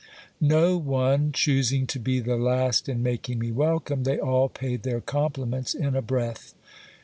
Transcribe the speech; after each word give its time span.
No 0.43 0.77
one 0.79 1.31
choosing 1.31 1.85
to 1.85 1.99
be 1.99 2.19
the 2.19 2.35
last 2.35 2.89
in 2.89 3.03
making 3.03 3.37
me 3.37 3.51
welcome, 3.51 4.03
they 4.03 4.17
all 4.17 4.49
paid 4.49 4.81
their 4.81 4.99
compliments 4.99 5.75
in 5.75 5.95
a 5.95 6.01
breath. 6.01 6.55